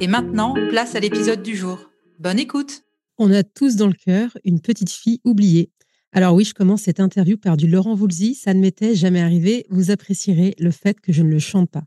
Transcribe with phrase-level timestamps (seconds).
[0.00, 1.90] Et maintenant, place à l'épisode du jour.
[2.18, 2.82] Bonne écoute
[3.18, 5.70] On a tous dans le cœur une petite fille oubliée.
[6.12, 8.34] Alors oui, je commence cette interview par du Laurent Voulzy.
[8.34, 9.66] Ça ne m'était jamais arrivé.
[9.70, 11.84] Vous apprécierez le fait que je ne le chante pas.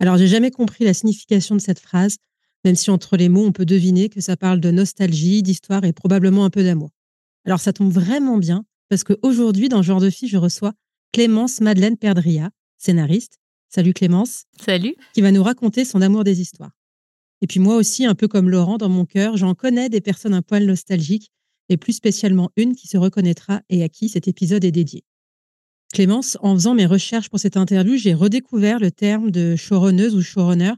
[0.00, 2.16] Alors j'ai jamais compris la signification de cette phrase,
[2.64, 5.92] même si entre les mots on peut deviner que ça parle de nostalgie, d'histoire et
[5.92, 6.90] probablement un peu d'amour.
[7.44, 10.72] Alors ça tombe vraiment bien parce qu'aujourd'hui, dans ce genre de fille, je reçois
[11.12, 13.38] Clémence Madeleine Perdria, scénariste.
[13.68, 14.44] Salut Clémence.
[14.62, 14.94] Salut.
[15.14, 16.72] Qui va nous raconter son amour des histoires.
[17.42, 20.32] Et puis moi aussi, un peu comme Laurent, dans mon cœur, j'en connais des personnes
[20.32, 21.32] un poil nostalgiques,
[21.68, 25.04] et plus spécialement une qui se reconnaîtra et à qui cet épisode est dédié.
[25.92, 30.22] Clémence, en faisant mes recherches pour cette interview, j'ai redécouvert le terme de showrunneuse ou
[30.22, 30.72] showrunner,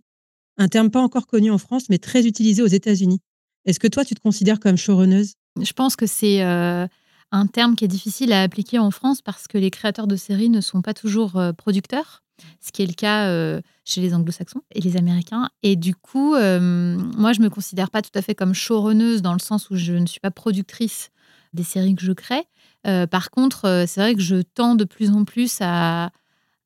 [0.56, 3.20] un terme pas encore connu en France, mais très utilisé aux États-Unis.
[3.66, 6.86] Est-ce que toi, tu te considères comme showrunneuse Je pense que c'est euh,
[7.30, 10.50] un terme qui est difficile à appliquer en France parce que les créateurs de séries
[10.50, 12.23] ne sont pas toujours euh, producteurs
[12.60, 15.48] ce qui est le cas euh, chez les anglo-saxons et les américains.
[15.62, 19.32] Et du coup, euh, moi, je me considère pas tout à fait comme showrunneuse dans
[19.32, 21.10] le sens où je ne suis pas productrice
[21.52, 22.44] des séries que je crée.
[22.86, 26.10] Euh, par contre, c'est vrai que je tends de plus en plus à,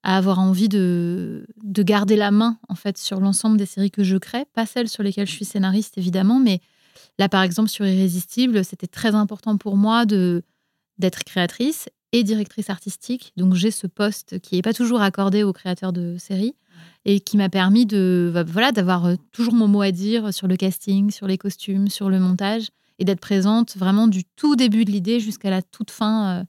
[0.05, 4.17] avoir envie de, de, garder la main en fait sur l'ensemble des séries que je
[4.17, 6.61] crée, pas celles sur lesquelles je suis scénariste évidemment, mais
[7.19, 10.45] là par exemple sur Irrésistible, c'était très important pour moi de
[10.99, 13.33] d'être créatrice et directrice artistique.
[13.37, 16.55] Donc j'ai ce poste qui n'est pas toujours accordé aux créateurs de séries
[17.05, 20.47] et qui m'a permis de bah, voilà d'avoir euh, toujours mon mot à dire sur
[20.47, 24.85] le casting, sur les costumes, sur le montage et d'être présente vraiment du tout début
[24.85, 26.41] de l'idée jusqu'à la toute fin.
[26.41, 26.45] Euh,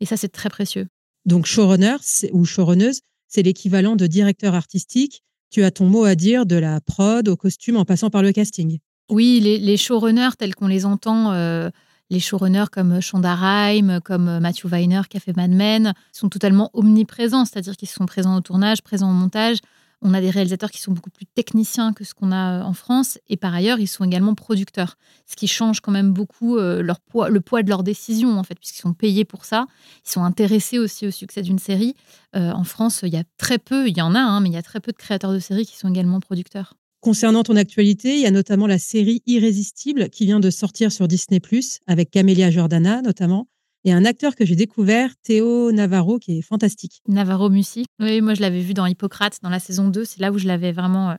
[0.00, 0.86] et ça, c'est très précieux.
[1.24, 1.96] Donc showrunner
[2.32, 5.22] ou showrunneuse, c'est l'équivalent de directeur artistique.
[5.50, 8.32] Tu as ton mot à dire de la prod au costume en passant par le
[8.32, 8.78] casting.
[9.10, 11.32] Oui, les, showrunners tels qu'on les entend.
[11.32, 11.70] Euh,
[12.12, 16.70] les showrunners comme Shonda Rhimes, comme Matthew Weiner qui a fait Mad Men, sont totalement
[16.74, 19.58] omniprésents, c'est-à-dire qu'ils sont présents au tournage, présents au montage.
[20.02, 22.72] On a des réalisateurs qui sont beaucoup plus techniciens que ce qu'on a euh, en
[22.72, 24.96] France, et par ailleurs, ils sont également producteurs,
[25.26, 28.42] ce qui change quand même beaucoup euh, leur poids, le poids de leurs décisions, en
[28.42, 29.66] fait, puisqu'ils sont payés pour ça.
[30.04, 31.94] Ils sont intéressés aussi au succès d'une série.
[32.34, 34.54] Euh, en France, il y a très peu, il y en a, hein, mais il
[34.54, 36.74] y a très peu de créateurs de séries qui sont également producteurs.
[37.02, 41.08] Concernant ton actualité, il y a notamment la série Irrésistible qui vient de sortir sur
[41.08, 41.40] Disney⁇
[41.88, 43.48] avec Camélia Jordana notamment,
[43.84, 47.02] et un acteur que j'ai découvert, Théo Navarro, qui est fantastique.
[47.08, 47.86] Navarro Mussi.
[47.98, 50.46] Oui, moi je l'avais vu dans Hippocrate, dans la saison 2, c'est là où je
[50.46, 51.14] l'avais vraiment euh,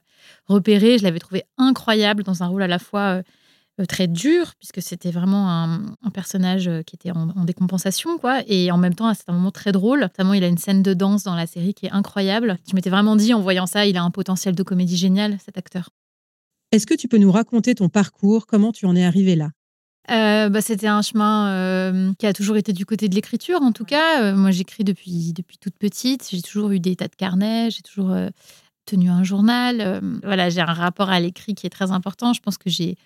[0.45, 3.23] repéré, je l'avais trouvé incroyable dans un rôle à la fois euh,
[3.87, 8.41] très dur, puisque c'était vraiment un, personnage euh, qui était en, décompensation, quoi.
[8.47, 10.01] Et en même temps, c'est un moment très drôle.
[10.01, 12.59] Notamment, il a une scène de danse dans la série qui est incroyable.
[12.69, 15.57] Je m'étais vraiment dit, en voyant ça, il a un potentiel de comédie génial, cet
[15.57, 15.89] acteur.
[16.71, 18.45] Est-ce que tu peux nous raconter ton parcours?
[18.45, 19.49] Comment tu en es arrivé là?
[20.11, 23.85] Euh, bah, C'était un chemin qui a toujours été du côté de l'écriture, en tout
[23.85, 24.33] cas.
[24.33, 26.27] moi, j'écris depuis, depuis toute petite.
[26.31, 27.71] J'ai toujours eu des tas de carnets.
[27.71, 28.15] J'ai toujours
[28.85, 30.01] tenu un journal.
[30.23, 32.33] voilà, j'ai un rapport à l'écrit qui est très important.
[32.33, 32.97] Je pense que j'ai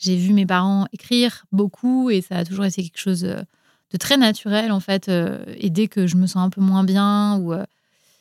[0.00, 3.42] j'ai vu mes parents écrire beaucoup et ça a toujours été quelque chose euh,
[3.92, 5.08] de très naturel en fait.
[5.08, 7.64] Euh, et dès que je me sens un peu moins bien ou euh,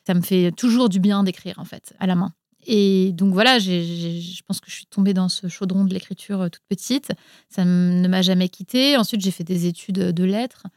[0.05, 2.33] ça me fait toujours du bien d'écrire en fait à la main.
[2.67, 6.61] Et donc voilà, je pense que je suis tombée dans ce chaudron de l'écriture toute
[6.67, 7.13] petite.
[7.49, 8.97] Ça ne m'a jamais quittée.
[8.97, 10.67] Ensuite, j'ai fait des études de lettres.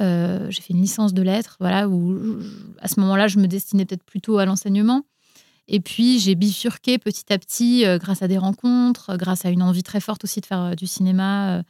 [0.00, 2.38] j'ai fait une licence de lettres, voilà, où
[2.80, 5.04] à ce moment-là, je me destinais peut-être plutôt à l'enseignement.
[5.68, 9.50] Et puis, j'ai bifurqué petit à petit euh, grâce à des rencontres, euh, grâce à
[9.50, 11.62] une envie très forte aussi de faire euh, du cinéma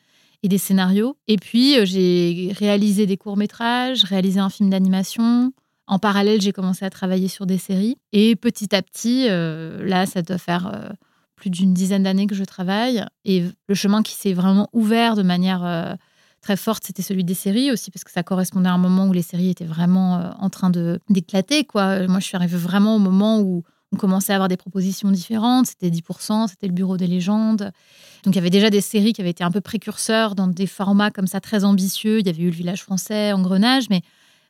[0.42, 1.16] et des scénarios.
[1.28, 5.52] Et puis, j'ai réalisé des courts-métrages, réalisé un film d'animation.
[5.86, 7.96] En parallèle, j'ai commencé à travailler sur des séries.
[8.12, 10.94] Et petit à petit, là, ça doit faire
[11.36, 13.04] plus d'une dizaine d'années que je travaille.
[13.24, 15.96] Et le chemin qui s'est vraiment ouvert de manière
[16.42, 19.12] très forte, c'était celui des séries aussi, parce que ça correspondait à un moment où
[19.12, 20.70] les séries étaient vraiment en train
[21.08, 21.66] d'éclater.
[21.74, 23.62] Moi, je suis arrivée vraiment au moment où
[23.92, 25.66] on commençait à avoir des propositions différentes.
[25.66, 27.72] C'était 10%, c'était le Bureau des légendes.
[28.24, 30.66] Donc, il y avait déjà des séries qui avaient été un peu précurseurs dans des
[30.66, 32.20] formats comme ça très ambitieux.
[32.20, 34.02] Il y avait eu Le Village français, Engrenage, mais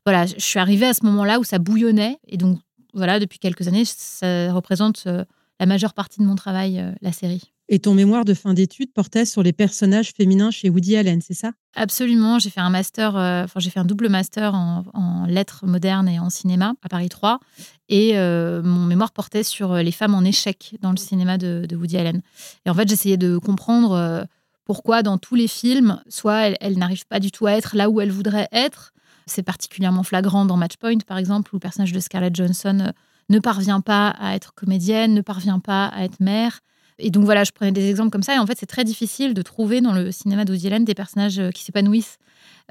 [0.04, 2.18] voilà, je suis arrivée à ce moment-là où ça bouillonnait.
[2.28, 2.58] Et donc,
[2.94, 5.24] voilà, depuis quelques années, ça représente euh,
[5.60, 7.52] la majeure partie de mon travail, euh, la série.
[7.68, 11.34] Et ton mémoire de fin d'études portait sur les personnages féminins chez Woody Allen, c'est
[11.34, 11.50] ça?
[11.74, 12.38] Absolument.
[12.38, 16.20] J'ai fait un master, euh, enfin j'ai fait un double master en, lettres modernes et
[16.20, 17.40] en cinéma à Paris 3.
[17.88, 22.22] Et mon mémoire portait sur les femmes en échec dans le cinéma de, Woody Allen.
[22.64, 24.26] Et en fait, j'essayais de comprendre
[24.64, 28.00] pourquoi dans tous les films, soit elles n'arrivent pas du tout à être là où
[28.00, 28.92] elles voudraient être,
[29.26, 32.92] c'est particulièrement flagrant dans Matchpoint, par exemple, où le personnage de Scarlett Johnson euh,
[33.28, 36.60] ne parvient pas à être comédienne, ne parvient pas à être mère.
[36.98, 38.34] Et donc voilà, je prenais des exemples comme ça.
[38.34, 41.50] Et en fait, c'est très difficile de trouver dans le cinéma d'Woody des personnages euh,
[41.50, 42.18] qui s'épanouissent,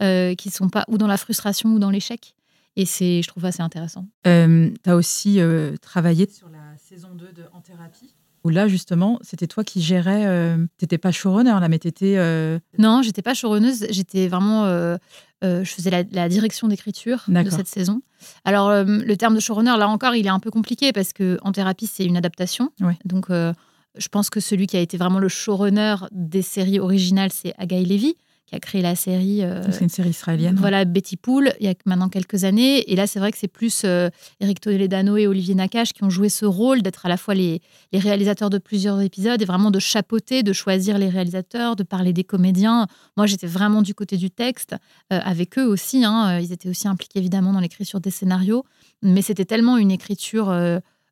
[0.01, 2.35] euh, qui sont pas ou dans la frustration ou dans l'échec.
[2.75, 4.05] Et c'est, je trouve assez intéressant.
[4.23, 5.39] tu as aussi
[5.81, 8.13] travaillé sur la saison 2 de En thérapie
[8.45, 10.27] où là, justement, c'était toi qui gérais.
[10.27, 12.15] Euh, tu n'étais pas showrunner, là, mais tu étais.
[12.17, 12.59] Euh...
[12.77, 13.87] Non, j'étais pas showrunneuse.
[13.89, 14.65] J'étais vraiment.
[14.65, 14.97] Euh,
[15.43, 18.01] euh, je faisais la, direction d'écriture de cette saison.
[18.43, 21.51] Alors, le terme de showrunner, là encore, il est un peu compliqué parce que en
[21.51, 22.71] thérapie, c'est une adaptation.
[23.05, 27.53] Donc, je pense que celui qui a été vraiment le showrunner des séries originales, c'est
[27.57, 28.15] Agaï Levy
[28.55, 29.43] qui a créé la série.
[29.43, 30.55] Euh, c'est une série israélienne.
[30.59, 32.91] Voilà, Betty Pool, il y a maintenant quelques années.
[32.91, 34.09] Et là, c'est vrai que c'est plus euh,
[34.39, 37.61] Eric Toledano et Olivier Nakache qui ont joué ce rôle d'être à la fois les,
[37.91, 42.13] les, réalisateurs de plusieurs épisodes et vraiment de chapeauter, de choisir les réalisateurs, de parler
[42.13, 42.87] des comédiens.
[43.17, 44.75] Moi, j'étais vraiment du côté du texte,
[45.11, 46.05] euh, avec eux aussi.
[46.05, 46.39] Hein.
[46.39, 48.63] Ils étaient aussi impliqués évidemment dans l'écriture des scénarios.
[49.01, 50.51] Mais c'était tellement une écriture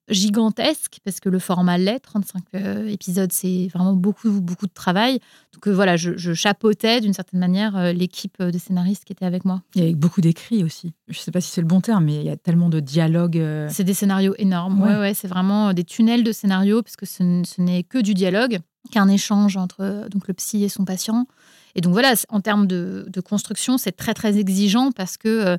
[0.10, 5.20] gigantesque parce que le format l'est, 35 euh, épisodes, c'est vraiment beaucoup, beaucoup de travail.
[5.54, 9.46] Donc euh, voilà, je, chapeautais d'une certaine manière euh, l'équipe de scénaristes qui était avec
[9.46, 9.62] moi.
[9.76, 10.94] Il y avait beaucoup d'écrits aussi.
[11.08, 12.80] Je ne sais pas si c'est le bon terme, mais il y a tellement de
[12.80, 13.42] dialogues.
[13.70, 14.82] C'est des scénarios énormes.
[14.82, 17.24] Ouais, ouais, c'est vraiment des tunnels de scénarios parce que ce,
[17.62, 18.60] n'est que du dialogue,
[18.92, 21.28] qu'un échange entre donc le psy et son patient.
[21.75, 25.58] Et donc voilà, en termes de, construction, c'est très très exigeant parce que euh,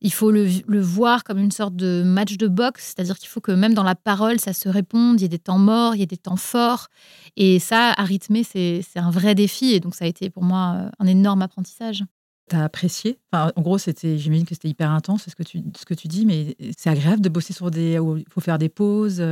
[0.00, 3.52] il faut le, voir comme une sorte de match de boxe, c'est-à-dire qu'il faut que
[3.52, 6.02] même dans la parole, ça se réponde, il y ait des temps morts, il y
[6.02, 6.88] ait des temps forts.
[7.36, 9.72] Et ça, à rythmer, c'est un vrai défi.
[9.72, 12.04] Et donc ça a été pour moi euh, un énorme apprentissage.
[12.48, 13.18] T'as apprécié?
[13.32, 16.26] En gros, c'était, j'imagine que c'était hyper intense, ce que tu, ce que tu dis,
[16.26, 19.22] mais c'est agréable de bosser sur des, il faut faire des pauses.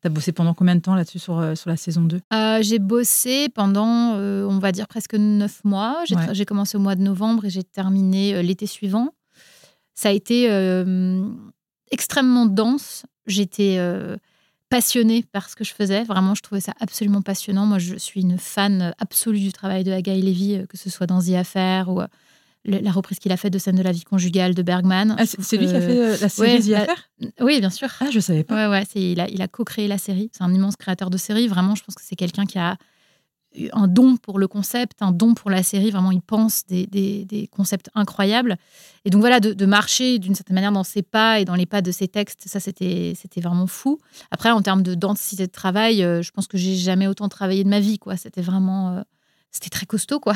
[0.00, 2.78] T'as bossé pendant combien de temps là-dessus sur, euh, sur la saison 2 euh, J'ai
[2.78, 6.04] bossé pendant, euh, on va dire, presque neuf mois.
[6.32, 9.10] J'ai commencé au mois de novembre et j'ai terminé l'été suivant.
[9.94, 10.44] Ça a été
[11.90, 13.06] extrêmement dense.
[13.26, 13.78] J'étais
[14.68, 16.04] passionnée par ce que je faisais.
[16.04, 17.66] Vraiment, je trouvais ça absolument passionnant.
[17.66, 21.20] Moi, je suis une fan absolue du travail de Agaï Levy, que ce soit dans
[21.20, 22.02] The Affair ou
[22.64, 25.16] la reprise qu'il a faite de scène de la vie conjugale de Bergman.
[25.18, 27.10] Ah, c'est lui qui a fait euh, la série The Affair?
[27.40, 27.88] Oui, bien sûr.
[28.00, 28.68] Ah, je savais pas.
[28.68, 30.30] Ouais, ouais, il a, il a co-créé la série.
[30.32, 31.48] C'est un immense créateur de série.
[31.48, 32.76] Vraiment, je pense que c'est quelqu'un qui a
[33.72, 35.90] un don pour le concept, un don pour la série.
[35.90, 38.56] Vraiment, il pense des, des, concepts incroyables.
[39.04, 41.82] Et donc voilà, de, marcher d'une certaine manière dans ses pas et dans les pas
[41.82, 43.98] de ses textes, ça, c'était vraiment fou.
[44.30, 47.64] Après, en termes de densité de travail, euh, je pense que j'ai jamais autant travaillé
[47.64, 47.98] de ma vie.
[47.98, 48.16] quoi.
[48.16, 48.96] C'était vraiment...
[48.96, 49.02] Euh,
[49.50, 50.34] c'était très costaud, quoi.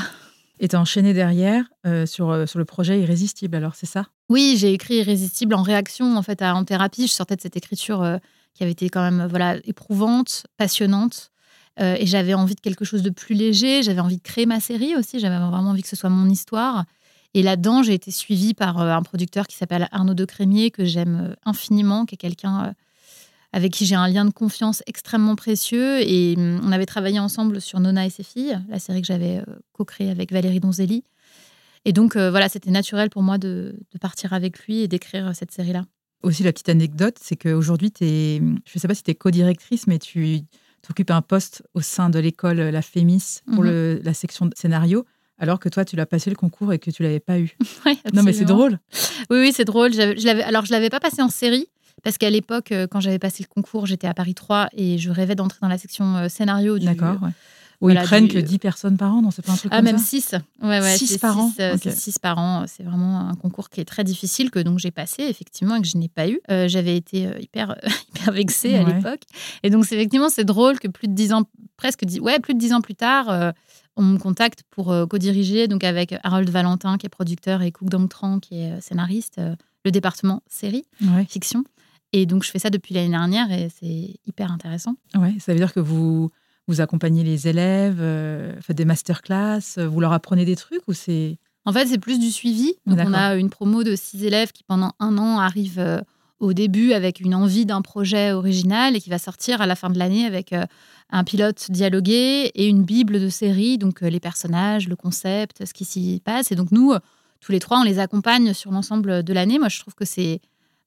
[0.62, 4.06] Et tu enchaîné derrière euh, sur, euh, sur le projet Irrésistible, alors c'est ça?
[4.28, 7.08] Oui, j'ai écrit Irrésistible en réaction en fait à En thérapie.
[7.08, 8.18] Je sortais de cette écriture euh,
[8.54, 11.32] qui avait été quand même voilà éprouvante, passionnante.
[11.80, 13.82] et j'avais envie de quelque chose de plus léger.
[13.82, 15.18] J'avais envie de créer ma série aussi.
[15.18, 16.84] J'avais vraiment envie que ce soit mon histoire.
[17.34, 21.34] Et là-dedans, j'ai été suivie par un producteur qui s'appelle Arnaud de Crémier, que j'aime
[21.44, 22.74] infiniment, qui est quelqu'un
[23.52, 26.00] avec qui j'ai un lien de confiance extrêmement précieux.
[26.00, 29.38] Et hum, on avait travaillé ensemble sur Nona et ses filles, la série que j'avais
[29.38, 31.04] euh, co-créée avec Valérie Donzelli.
[31.84, 35.50] Et donc, euh, voilà, c'était naturel pour moi de, partir avec lui et d'écrire cette
[35.50, 35.84] série-là.
[36.22, 39.88] Aussi, la petite anecdote, c'est qu'aujourd'hui, es, je ne sais pas si tu es co-directrice,
[39.88, 40.40] mais tu
[40.88, 44.00] occupes un poste au sein de l'école La Fémis pour mhm.
[44.04, 45.04] la section de scénario
[45.42, 47.56] alors que toi, tu l'as passé le concours et que tu l'avais pas eu.
[48.14, 48.78] non, mais c'est drôle.
[49.28, 49.92] Oui, oui, c'est drôle.
[49.92, 51.66] Je alors, je l'avais pas passé en série,
[52.02, 55.10] parce qu'à l'époque, euh, quand j'avais passé le concours, j'étais à Paris 3 et je
[55.10, 56.86] rêvais d'entrer dans la section euh, scénario du.
[56.86, 57.18] D'accord.
[57.80, 59.98] Où ils prennent que 10 personnes par an, non C'est pas un truc ah, même
[59.98, 60.36] 6.
[60.62, 61.52] Ouais, ouais, 6 par an.
[61.58, 62.64] Euh, c'est 6 par an.
[62.68, 65.88] C'est vraiment un concours qui est très difficile, que donc j'ai passé, effectivement, et que
[65.88, 66.40] je n'ai pas eu.
[66.68, 67.74] j'avais été hyper,
[68.14, 69.22] hyper vexée à l'époque.
[69.64, 71.42] Et donc, effectivement, c'est drôle que plus de 10 ans,
[71.76, 73.52] presque 10, ouais, plus de 10 ans plus tard,
[73.96, 78.08] on me contacte pour co-diriger, donc avec Harold Valentin, qui est producteur, et Cook Dong
[78.08, 79.40] Tran, qui est scénariste,
[79.84, 80.84] le département série,
[81.28, 81.64] fiction.
[82.12, 84.96] Et donc, je fais ça depuis l'année dernière et c'est hyper intéressant.
[85.14, 86.30] Ouais, ça veut dire que vous,
[86.68, 91.38] vous accompagnez les élèves, euh, faites des masterclass, vous leur apprenez des trucs ou c'est
[91.64, 92.74] En fait, c'est plus du suivi.
[92.86, 96.00] Donc, on a une promo de six élèves qui, pendant un an, arrivent euh,
[96.38, 99.88] au début avec une envie d'un projet original et qui va sortir à la fin
[99.88, 100.66] de l'année avec euh,
[101.08, 105.86] un pilote dialogué et une bible de série, donc les personnages, le concept, ce qui
[105.86, 106.52] s'y passe.
[106.52, 106.92] Et donc, nous,
[107.40, 109.58] tous les trois, on les accompagne sur l'ensemble de l'année.
[109.58, 110.40] Moi, je trouve que c'est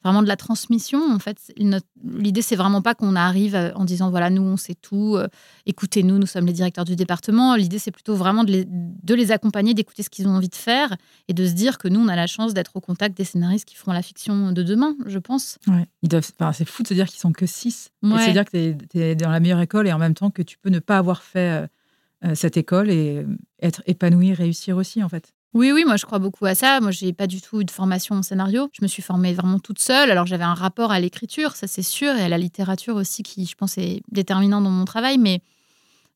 [0.06, 1.00] vraiment de la transmission.
[1.12, 1.52] En fait,
[2.04, 5.28] l'idée, c'est vraiment pas qu'on arrive euh, en disant voilà, nous, on sait tout, euh,
[5.66, 7.56] écoutez-nous, nous sommes les directeurs du département.
[7.56, 10.56] L'idée, c'est plutôt vraiment de les, de les accompagner, d'écouter ce qu'ils ont envie de
[10.56, 10.96] faire
[11.28, 13.66] et de se dire que nous, on a la chance d'être au contact des scénaristes
[13.66, 15.58] qui feront la fiction de demain, je pense.
[15.68, 15.88] Ouais.
[16.04, 17.90] Ils doivent, c'est fou de se dire qu'ils sont que six.
[18.04, 18.20] Ouais.
[18.20, 20.70] C'est-à-dire que tu es, dans la meilleure école et en même temps que tu peux
[20.70, 21.68] ne pas avoir fait
[22.24, 23.26] euh, cette école et
[23.60, 25.34] être épanoui, réussir aussi, en fait.
[25.56, 26.82] Oui, oui, moi je crois beaucoup à ça.
[26.82, 28.70] Moi, j'ai pas du tout eu de formation en scénario.
[28.74, 30.12] Je me suis formée vraiment toute seule.
[30.12, 33.46] Alors j'avais un rapport à l'écriture, ça c'est sûr, et à la littérature aussi, qui
[33.46, 35.18] je pense est déterminant dans mon travail.
[35.18, 35.42] Mais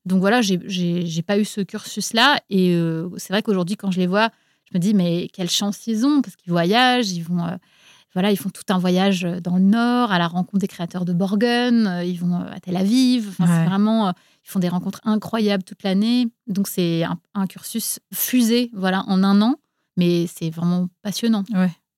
[0.04, 2.38] donc voilà, j'ai pas eu ce cursus-là.
[2.50, 4.28] Et euh, c'est vrai qu'aujourd'hui, quand je les vois,
[4.70, 7.42] je me dis, mais quelle chance ils ont, parce qu'ils voyagent, ils vont.
[7.42, 7.56] Euh,
[8.12, 11.12] voilà, ils font tout un voyage dans le nord à la rencontre des créateurs de
[11.12, 13.28] Borgen, euh, ils vont à Tel Aviv.
[13.30, 14.12] Enfin, C'est vraiment
[14.44, 16.28] ils font des rencontres incroyables toute l'année.
[16.46, 17.04] Donc, c'est
[17.34, 19.56] un, cursus fusé voilà, en un an,
[19.96, 21.44] mais c'est vraiment passionnant.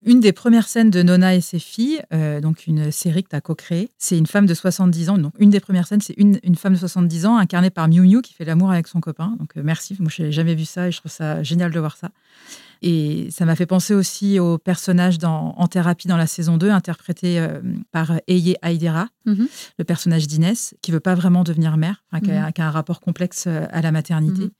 [0.05, 3.37] Une des premières scènes de Nona et ses filles, euh, donc une série que tu
[3.37, 5.19] as co-créée, c'est une femme de 70 ans.
[5.19, 8.01] Donc, une des premières scènes, c'est une, une, femme de 70 ans incarnée par Miu
[8.01, 9.37] Miu qui fait l'amour avec son copain.
[9.39, 9.97] Donc, euh, merci.
[10.01, 12.11] Moi, je n'ai jamais vu ça et je trouve ça génial de voir ça.
[12.85, 16.71] Et ça m'a fait penser aussi au personnage dans, en thérapie dans la saison 2,
[16.71, 17.61] interprété euh,
[17.93, 19.47] par Eye Aidera, mhm.
[19.79, 23.81] le personnage d'Inès, qui veut pas vraiment devenir mère, qui, a, un rapport complexe à
[23.83, 24.43] la maternité.
[24.43, 24.51] Mhm.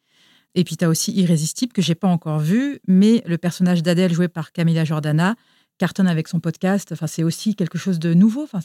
[0.55, 4.13] Et puis tu as aussi Irrésistible, que j'ai pas encore vu, mais le personnage d'Adèle,
[4.13, 5.35] joué par Camilla Jordana,
[5.79, 6.93] cartonne avec son podcast.
[6.93, 8.45] Enfin, c'est aussi quelque chose de nouveau.
[8.45, 8.61] Enfin,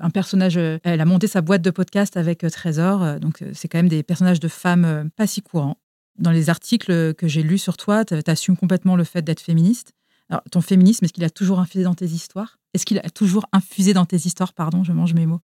[0.00, 3.18] un personnage, euh, elle a monté sa boîte de podcast avec Trésor.
[3.18, 5.78] Donc, c'est quand même des personnages de femmes pas si courants
[6.20, 9.92] dans les articles que j'ai lus sur toi, tu assumes complètement le fait d'être féministe.
[10.28, 12.58] Alors, ton féminisme, est-ce qu'il a toujours infusé dans tes histoires?
[12.72, 14.52] Est-ce qu'il a toujours infusé dans tes histoires?
[14.52, 15.40] Pardon, je mange mes mots.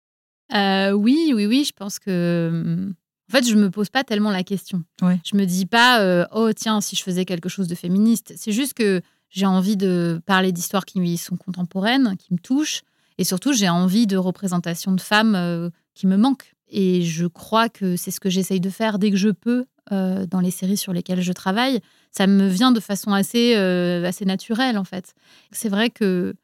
[0.53, 1.63] Euh, oui, oui, oui.
[1.65, 2.93] Je pense que.
[3.29, 4.83] En fait, je me pose pas tellement la question.
[5.01, 5.19] Ouais.
[5.23, 8.33] Je me dis pas, euh, oh tiens, si je faisais quelque chose de féministe.
[8.37, 12.83] C'est juste que j'ai envie de parler d'histoires qui sont contemporaines, qui me touchent.
[13.17, 16.53] Et surtout, j'ai envie de représentation de femmes euh, qui me manquent.
[16.69, 20.25] Et je crois que c'est ce que j'essaye de faire dès que je peux euh,
[20.25, 21.79] dans les séries sur lesquelles je travaille,
[22.11, 25.13] ça me vient de façon assez, assez naturelle en fait.
[25.51, 26.35] C'est vrai que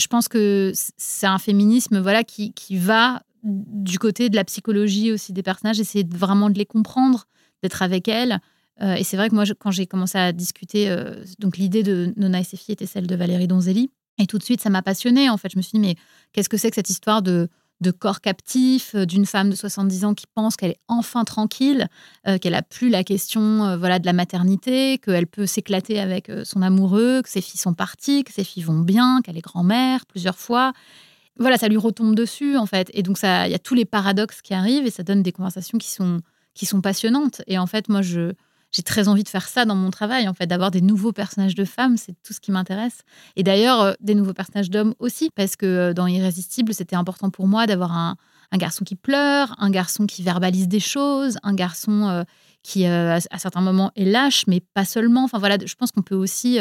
[0.00, 5.12] je pense que c'est un féminisme voilà qui, qui, va du côté de la psychologie
[5.12, 7.26] aussi des personnages, essayer vraiment de les comprendre,
[7.62, 8.40] d'être avec elles.
[8.80, 10.94] Euh, et c'est vrai que moi, quand j'ai commencé à discuter,
[11.38, 13.90] donc l'idée de Nona et ses filles était celle de Valérie Donzelli.
[14.18, 15.30] Et tout de suite, ça m'a passionnée.
[15.30, 15.94] En fait, je me suis dit, mais
[16.32, 17.48] qu'est-ce que c'est que cette histoire de,
[18.00, 21.86] corps captif, euh, d'une femme de 70 ans qui pense qu'elle est enfin tranquille,
[22.26, 26.30] euh, qu'elle a plus la question euh, voilà de la maternité, qu'elle peut s'éclater avec
[26.44, 30.04] son amoureux, que ses filles sont parties, que ses filles vont bien, qu'elle est grand-mère
[30.06, 30.72] plusieurs fois.
[31.38, 32.90] Voilà, ça lui retombe dessus en fait.
[32.94, 35.32] Et donc ça, il y a tous les paradoxes qui arrivent et ça donne des
[35.32, 36.20] conversations qui sont
[36.54, 37.42] qui sont passionnantes.
[37.46, 38.32] Et en fait, moi je
[38.70, 41.54] j'ai très envie de faire ça dans mon travail, en fait, d'avoir des nouveaux personnages
[41.54, 42.98] de femmes, c'est tout ce qui m'intéresse.
[43.36, 47.30] Et d'ailleurs, euh, des nouveaux personnages d'hommes aussi, parce que euh, dans Irrésistible, c'était important
[47.30, 48.16] pour moi d'avoir un,
[48.54, 52.24] garçon qui pleure, un garçon qui verbalise des choses, un garçon euh,
[52.62, 55.24] qui, à certains moments, est lâche, mais pas seulement.
[55.24, 56.58] Enfin voilà, je pense qu'on peut aussi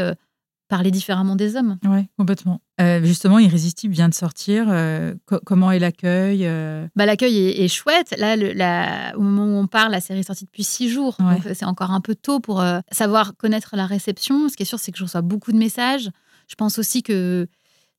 [0.68, 1.78] parler différemment des hommes.
[1.86, 2.62] Oui, complètement.
[2.80, 4.68] Euh, justement, Irrésistible vient de sortir.
[4.70, 6.88] Euh, comment est l'accueil euh?
[6.96, 8.14] Bah, L'accueil est, chouette.
[8.18, 11.16] Là, le, au moment où on parle, la série est sortie depuis six jours.
[11.20, 14.50] Donc, c'est encore un peu tôt pour savoir connaître la réception.
[14.50, 16.10] Ce qui est sûr, c'est que je reçois beaucoup de messages.
[16.48, 17.48] Je pense aussi que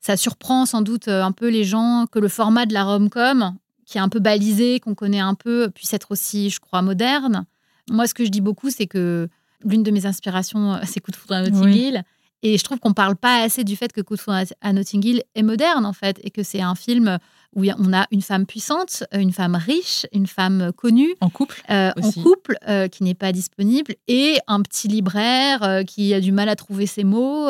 [0.01, 3.99] ça surprend sans doute un peu les gens que le format de la rom-com, qui
[3.99, 7.47] est un peu balisé, qu'on connaît un peu, puisse être aussi, je crois, moderne.
[7.91, 9.29] Moi, ce que je dis beaucoup, c'est que
[9.65, 12.03] l'une de mes inspirations, c'est Coup de foudre à Notting.
[12.43, 15.05] Et je trouve qu'on parle pas assez du fait que Coup de foudre à Notting
[15.05, 17.19] Hill est moderne, en fait, et que c'est un film
[17.55, 21.15] où on a une femme puissante, une femme riche, une femme connue.
[21.21, 25.83] En couple euh, En couple, euh, qui n'est pas disponible, et un petit libraire euh,
[25.83, 27.49] qui a du mal à trouver ses mots.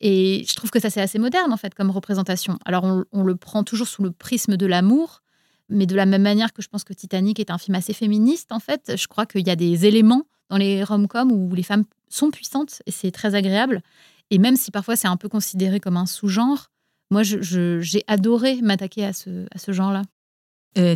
[0.00, 2.58] Et je trouve que ça, c'est assez moderne, en fait, comme représentation.
[2.64, 5.22] Alors, on, on le prend toujours sous le prisme de l'amour,
[5.68, 8.52] mais de la même manière que je pense que Titanic est un film assez féministe,
[8.52, 11.84] en fait, je crois qu'il y a des éléments dans les rom-coms où les femmes
[12.08, 13.82] sont puissantes, et c'est très agréable.
[14.30, 16.70] Et même si parfois c'est un peu considéré comme un sous-genre,
[17.10, 20.02] moi, j'ai adoré m'attaquer à ce, genre-là.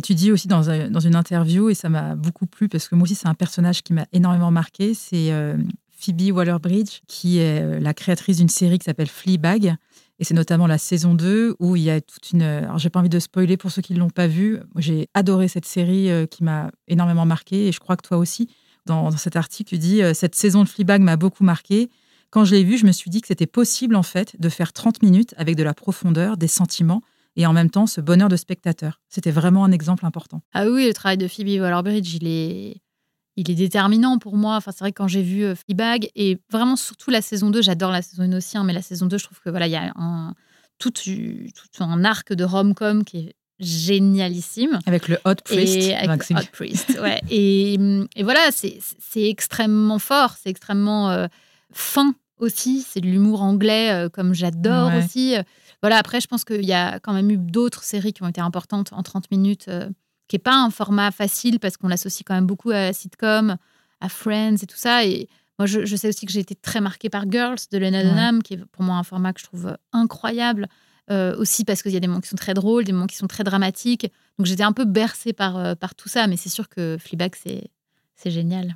[0.01, 3.03] Tu dis aussi dans, dans, une interview, et ça m'a beaucoup plu, parce que moi
[3.03, 5.57] aussi, c'est un personnage qui m'a énormément marqué, c'est euh,
[5.91, 9.75] Phoebe Waller-Bridge, qui est euh, la créatrice d'une série qui s'appelle Fleabag.
[10.17, 12.43] Et c'est notamment la saison 2 où il y a toute une.
[12.43, 14.61] Alors, j'ai pas envie de spoiler pour ceux qui ne l'ont pas vue.
[14.77, 18.49] J'ai adoré cette série euh, qui m'a énormément marqué, et je crois que toi aussi.
[18.85, 21.89] Dans, dans cet article, tu dis Cette saison de Fleabag m'a beaucoup marqué
[22.35, 24.73] Quand je l'ai vu, je me suis dit que c'était possible en fait de faire
[24.73, 27.01] 30 minutes avec de la profondeur, des sentiments
[27.37, 28.99] et en même temps ce bonheur de spectateur.
[29.07, 30.41] C'était vraiment un exemple important.
[30.53, 32.81] Ah oui, le travail de Phoebe Waller-Bridge, il est,
[33.37, 34.57] il est déterminant pour moi.
[34.57, 37.61] Enfin, c'est vrai que quand j'ai vu euh, Fleabag et vraiment surtout la saison 2,
[37.61, 39.71] j'adore la saison 1 aussi, hein, mais la saison 2, je trouve que voilà, il
[39.71, 40.33] y a un,
[40.77, 44.79] tout, tout un arc de rom-com qui est génialissime.
[44.87, 45.77] Avec le Hot Priest.
[45.77, 47.21] Et avec Hot Priest, ouais.
[47.29, 47.75] et,
[48.17, 48.81] et, voilà, c'est
[49.15, 51.27] extrêmement fort, c'est extrêmement euh,
[51.71, 52.85] fin aussi.
[52.87, 55.35] C'est de l'humour anglais euh, comme j'adore aussi.
[55.81, 58.41] Voilà, après, je pense qu'il y a quand même eu d'autres séries qui ont été
[58.41, 59.89] importantes en 30 minutes, euh,
[60.27, 63.57] qui n'est pas un format facile parce qu'on l'associe quand même beaucoup à la sitcom,
[64.01, 65.05] à Friends et tout ça.
[65.05, 68.41] Et moi, je, sais aussi que j'ai été très marquée par Girls de Lena Dunham,
[68.41, 70.67] qui est pour moi un format que je trouve incroyable.
[71.11, 73.15] Euh, aussi parce qu'il y a des moments qui sont très drôles, des moments qui
[73.15, 74.11] sont très dramatiques.
[74.39, 77.35] Donc j'étais un peu bercée par, euh, par tout ça, mais c'est sûr que Fleabag,
[77.35, 78.75] c'est génial.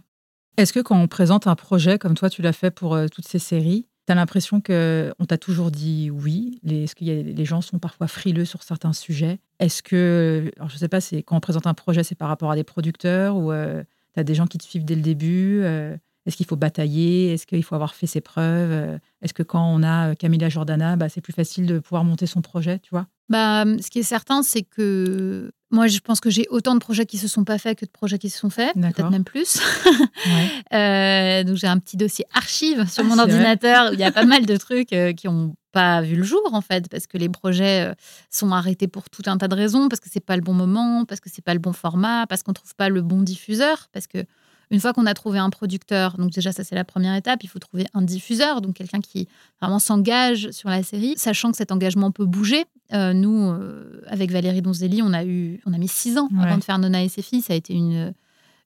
[0.59, 3.39] Est-ce que quand on présente un projet comme toi, tu l'as fait pour toutes ces
[3.39, 6.59] séries, tu as l'impression qu'on t'a toujours dit oui?
[6.67, 9.39] Est-ce que les gens sont parfois frileux sur certains sujets?
[9.59, 12.51] Est-ce que, alors je ne sais pas, quand on présente un projet, c'est par rapport
[12.51, 13.83] à des producteurs ou euh,
[14.15, 17.31] tu as des gens qui te suivent dès le début euh, Est-ce qu'il faut batailler?
[17.31, 18.71] Est-ce qu'il faut avoir fait ses preuves?
[18.71, 22.25] Euh, Est-ce que quand on a Camilla Jordana, bah, c'est plus facile de pouvoir monter
[22.25, 23.07] son projet, tu vois?
[23.29, 27.05] Bah, ce qui est certain, c'est que moi, je pense que j'ai autant de projets
[27.05, 29.59] qui se sont pas faits que de projets qui se sont faits, peut-être même plus.
[30.73, 34.11] euh, donc j'ai un petit dossier archive sur ah, mon ordinateur où il y a
[34.11, 37.19] pas mal de trucs euh, qui ont pas vu le jour en fait, parce que
[37.19, 37.93] les projets euh,
[38.31, 41.05] sont arrêtés pour tout un tas de raisons, parce que c'est pas le bon moment,
[41.05, 44.07] parce que c'est pas le bon format, parce qu'on trouve pas le bon diffuseur, parce
[44.07, 44.25] que
[44.71, 47.47] une fois qu'on a trouvé un producteur, donc déjà ça c'est la première étape, il
[47.47, 49.27] faut trouver un diffuseur, donc quelqu'un qui
[49.61, 52.65] vraiment s'engage sur la série, sachant que cet engagement peut bouger.
[52.93, 56.57] Euh, nous, euh, avec Valérie Donzelli, on a eu, on a mis six ans avant
[56.57, 57.41] de faire Nona et ses filles.
[57.41, 58.13] Ça a été une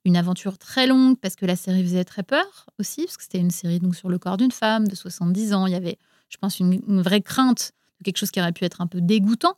[0.05, 3.39] une aventure très longue parce que la série faisait très peur aussi, parce que c'était
[3.39, 5.65] une série donc sur le corps d'une femme de 70 ans.
[5.65, 8.65] Il y avait, je pense, une, une vraie crainte de quelque chose qui aurait pu
[8.65, 9.53] être un peu dégoûtant.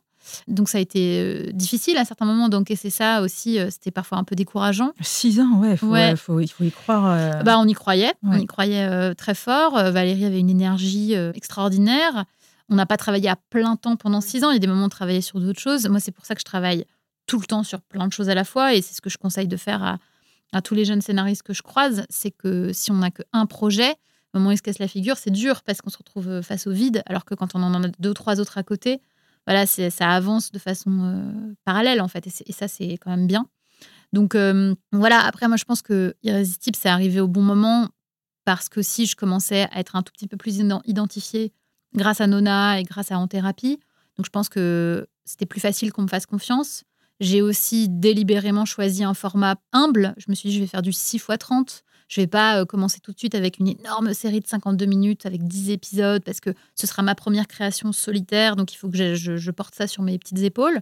[0.46, 3.58] Donc ça a été euh, difficile à certains moments d'encaisser ça aussi.
[3.70, 4.92] C'était parfois un peu décourageant.
[5.00, 5.76] Six ans, ouais,
[6.14, 7.42] faut, il faut y croire.
[7.42, 9.72] Bah, on y croyait, on y croyait très fort.
[9.74, 12.24] Valérie avait une énergie extraordinaire.
[12.68, 14.50] On n'a pas travaillé à plein temps pendant six ans.
[14.50, 15.86] Il y a des moments où on sur d'autres choses.
[15.88, 16.84] Moi, c'est pour ça que je travaille
[17.26, 18.74] tout le temps sur plein de choses à la fois.
[18.74, 19.98] Et c'est ce que je conseille de faire
[20.52, 22.04] à, tous les jeunes scénaristes que je croise.
[22.08, 23.90] C'est que si on n'a qu'un projet,
[24.34, 26.66] au moment où il se casse la figure, c'est dur parce qu'on se retrouve face
[26.66, 27.02] au vide.
[27.06, 29.00] Alors que quand on en a deux, trois autres à côté,
[29.46, 33.46] voilà, ça avance de façon euh, parallèle en fait, et, ça c'est quand même bien.
[34.12, 37.88] Donc euh, voilà, après moi je pense que Irrésistible c'est arrivé au bon moment
[38.44, 41.52] parce que si je commençais à être un tout petit peu plus identifiée
[41.96, 43.78] grâce à Nona et grâce à En Thérapie,
[44.16, 46.84] donc je pense que c'était plus facile qu'on me fasse confiance.
[47.20, 50.14] J'ai aussi délibérément choisi un format humble.
[50.18, 51.82] Je me suis dit, je vais faire du 6 x 30.
[52.08, 55.26] Je vais pas euh, commencer tout de suite avec une énorme série de 52 minutes
[55.26, 58.54] avec 10 épisodes parce que ce sera ma première création solitaire.
[58.54, 60.80] Donc il faut que je, porte ça sur mes petites épaules.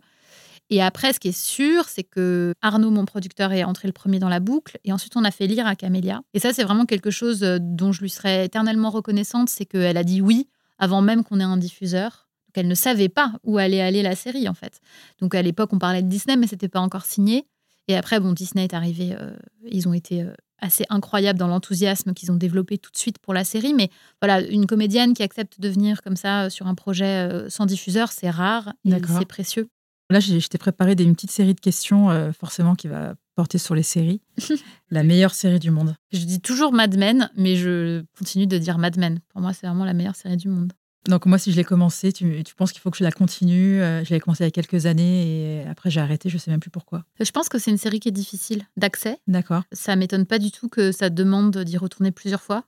[0.70, 4.18] Et après, ce qui est sûr, c'est que Arnaud, mon producteur, est entré le premier
[4.18, 4.78] dans la boucle.
[4.84, 6.22] Et ensuite, on a fait lire à Camélia.
[6.32, 9.50] Et ça, c'est vraiment quelque chose euh, dont je lui serais éternellement reconnaissante.
[9.50, 10.48] C'est qu'elle a dit oui
[10.78, 12.28] avant même qu'on ait un diffuseur.
[12.46, 14.80] Donc, elle ne savait pas où allait aller la série, en fait.
[15.20, 17.46] Donc, à l'époque, on parlait de Disney, mais c'était pas encore signé.
[17.88, 19.14] Et après, bon, Disney est arrivé.
[19.18, 19.34] Euh,
[19.70, 20.26] ils ont été
[20.64, 23.74] assez incroyable dans l'enthousiasme qu'ils ont développé tout de suite pour la série.
[23.74, 27.48] Mais voilà, une comédienne qui accepte de venir comme ça euh, sur un projet euh,
[27.48, 29.68] sans diffuseur, c'est rare et c'est précieux.
[30.10, 33.74] Là, je t'ai préparé une petite série de questions, euh, forcément, qui va porter sur
[33.74, 34.20] les séries.
[34.90, 35.96] la meilleure série du monde.
[36.12, 39.20] Je dis toujours Mad Men, mais je continue de dire Mad Men.
[39.28, 40.72] Pour moi, c'est vraiment la meilleure série du monde.
[41.08, 44.02] Donc moi, si je l'ai commencé, tu, penses qu'il faut que je la continue euh,
[44.04, 46.60] Je l'ai commencé il y a quelques années et après j'ai arrêté, je sais même
[46.60, 47.04] plus pourquoi.
[47.20, 49.18] Je pense que c'est une série qui est difficile d'accès.
[49.26, 49.64] D'accord.
[49.72, 52.64] Ça m'étonne pas du tout que ça demande d'y retourner plusieurs fois,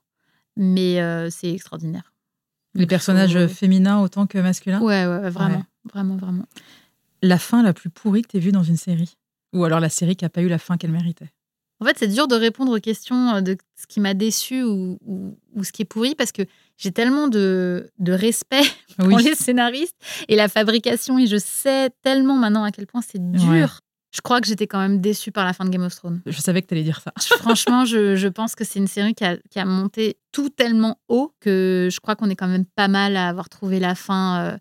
[0.55, 2.13] mais euh, c'est extraordinaire.
[2.75, 4.81] Les personnages féminins autant que masculins?
[4.81, 6.45] Ouais, ouais, vraiment, vraiment, vraiment.
[7.23, 9.17] La fin la plus pourrie que tu aies vue dans une série?
[9.53, 11.31] Ou alors la série qui n'a pas eu la fin qu'elle méritait
[11.79, 14.97] en fait, c'est dur de répondre aux questions euh, de ce qui m'a déçu ou,
[15.05, 16.41] ou, ce qui est pourri parce que
[16.77, 18.63] j'ai tellement de, de respect
[18.97, 19.95] pour les scénaristes
[20.27, 23.79] et la fabrication et je sais tellement maintenant à quel point c'est dur.
[24.15, 26.21] Je crois que j'étais quand même déçue par la fin de Game of Thrones.
[26.25, 27.13] Je savais que tu allais dire ça.
[27.39, 30.97] Franchement, je, je, pense que c'est une série qui a, qui a, monté tout tellement
[31.09, 34.41] haut que je crois qu'on est quand même pas mal à avoir trouvé la fin
[34.41, 34.57] euh,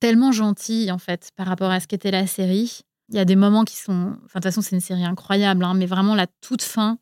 [0.00, 2.80] tellement gentille en fait par rapport à ce qu'était la série.
[3.10, 4.16] Il y a des moments qui sont.
[4.24, 6.98] Enfin, de toute façon, c'est une série incroyable, hein, mais vraiment la toute fin.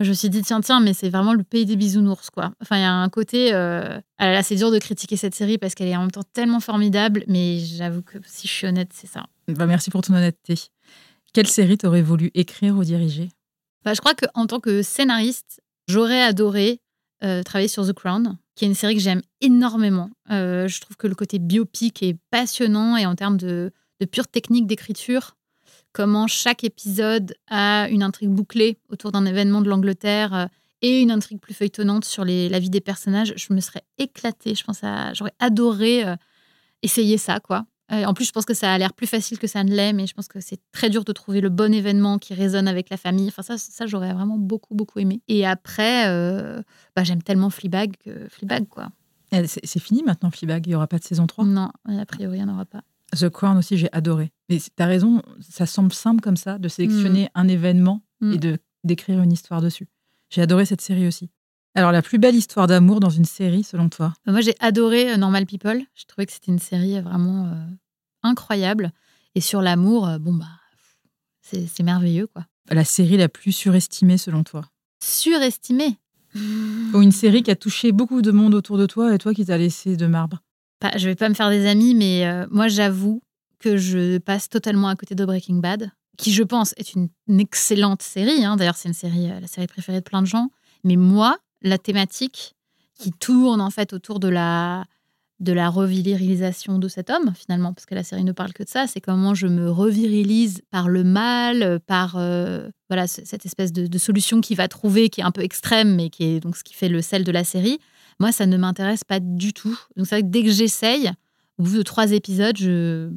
[0.00, 2.52] Je me suis dit, tiens, tiens, mais c'est vraiment le pays des bisounours, quoi.
[2.60, 3.52] Enfin, il y a un côté.
[3.52, 4.00] Euh...
[4.18, 7.24] Ah c'est dur de critiquer cette série parce qu'elle est en même temps tellement formidable,
[7.28, 9.26] mais j'avoue que si je suis honnête, c'est ça.
[9.48, 10.54] Bah, merci pour ton honnêteté.
[11.32, 13.28] Quelle série t'aurais voulu écrire ou diriger?
[13.84, 16.80] Bah, Je crois qu'en tant que scénariste, j'aurais adoré
[17.24, 20.10] euh, travaillé sur The Crown, qui est une série que j'aime énormément.
[20.30, 23.72] Euh, je trouve que le côté biopic est passionnant et en termes de,
[24.02, 25.36] de pure technique d'écriture,
[25.92, 30.46] comment chaque épisode a une intrigue bouclée autour d'un événement de l'Angleterre euh,
[30.82, 33.32] et une intrigue plus feuilletonnante sur les, la vie des personnages.
[33.36, 34.56] Je me serais éclatée.
[34.56, 36.16] Je pense à, j'aurais adoré euh,
[36.82, 37.64] essayer ça, quoi.
[37.90, 40.06] En plus, je pense que ça a l'air plus facile que ça ne l'est, mais
[40.06, 42.96] je pense que c'est très dur de trouver le bon événement qui résonne avec la
[42.96, 43.28] famille.
[43.28, 45.20] Enfin, ça, ça j'aurais vraiment beaucoup, beaucoup aimé.
[45.28, 46.62] Et après, euh,
[46.96, 48.88] bah, j'aime tellement Fleabag que Fleabag, quoi.
[49.30, 50.66] Eh, C'est c'est fini maintenant, Fleabag.
[50.66, 51.44] Il n'y aura pas de saison 3.
[51.44, 52.82] Non, a priori, il n'y en aura pas.
[53.18, 54.32] The Crown aussi, j'ai adoré.
[54.48, 58.32] Mais tu as raison, ça semble simple comme ça, de sélectionner un événement Mm.
[58.32, 59.88] et de d'écrire une histoire dessus.
[60.30, 61.30] J'ai adoré cette série aussi.
[61.74, 64.12] Alors, la plus belle histoire d'amour dans une série, selon toi?
[64.26, 65.82] Moi, j'ai adoré euh, Normal People.
[65.94, 67.66] Je trouvais que c'était une série vraiment euh,
[68.22, 68.92] incroyable.
[69.34, 70.46] Et sur l'amour, euh, bon, bah,
[71.42, 72.46] c'est merveilleux, quoi.
[72.70, 74.64] La série la plus surestimée, selon toi?
[75.02, 75.96] Surestimé.
[76.94, 79.44] Ou une série qui a touché beaucoup de monde autour de toi et toi qui
[79.44, 80.42] t'as laissé de marbre?
[80.82, 83.22] Pas- je vais pas me faire des amis, mais euh, moi, j'avoue
[83.60, 88.02] que je passe totalement à côté de Breaking Bad, qui, je pense, est une, excellente
[88.02, 88.44] série.
[88.44, 88.56] hein.
[88.56, 90.48] D'ailleurs, c'est une série, euh, la série préférée de plein de gens.
[90.82, 92.54] Mais moi, la thématique
[92.98, 94.84] qui tourne en fait autour de la
[95.40, 98.68] de la revirilisation de cet homme finalement parce que la série ne parle que de
[98.68, 102.16] ça c'est comment je me revirilise par le mal euh, par
[102.88, 105.96] voilà ce- cette espèce de, de solution qu'il va trouver qui est un peu extrême
[105.96, 107.80] mais qui est donc ce qui fait le sel de la série
[108.22, 111.10] moi ça ne m'intéresse pas du tout donc c'est vrai que dès que j'essaye
[111.58, 113.10] au bout de trois épisodes je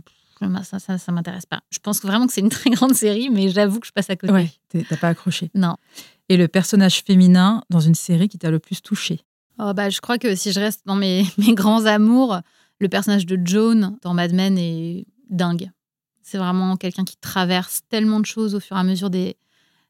[0.63, 1.61] ça, ça, ça m'intéresse pas.
[1.71, 4.15] Je pense vraiment que c'est une très grande série, mais j'avoue que je passe à
[4.15, 4.33] côté.
[4.33, 5.49] Ouais, t'as pas accroché.
[5.55, 5.75] Non.
[6.29, 9.21] Et le personnage féminin dans une série qui t'a le plus touché
[9.57, 12.39] Oh, bah, je crois que si je reste dans mes, mes grands amours,
[12.79, 15.71] le personnage de Joan dans Mad Men est dingue.
[16.21, 19.37] C'est vraiment quelqu'un qui traverse tellement de choses au fur et à mesure des,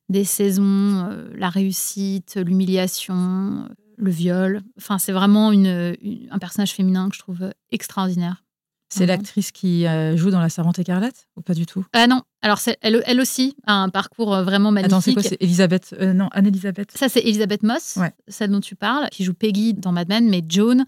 [0.10, 4.62] des saisons, euh, la réussite, l'humiliation, le viol.
[4.78, 8.44] Enfin, c'est vraiment une, une- un personnage féminin que je trouve extraordinaire.
[8.88, 11.84] C'est l'actrice qui euh, joue dans La Servante écarlate ou pas du tout?
[11.92, 14.94] Ah non, alors elle, elle aussi a un parcours euh, vraiment magnifique.
[14.94, 16.92] Attends, c'est quoi C'est Elisabeth euh, Non, Anne-Elisabeth.
[16.96, 18.14] Ça, c'est Elisabeth Moss, Ouais.
[18.28, 20.86] celle dont tu parles, qui joue Peggy dans Mad Men, mais Joan,